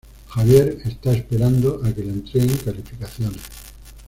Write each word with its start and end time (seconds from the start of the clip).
Xavier 0.33 0.67
está 0.85 1.09
esperando 1.13 1.69
a 1.85 1.93
que 1.93 2.01
le 2.03 2.09
entreguen 2.13 2.57
calificaciones. 2.65 3.43